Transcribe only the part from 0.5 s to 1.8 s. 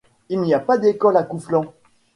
a pas d'école à Couflens.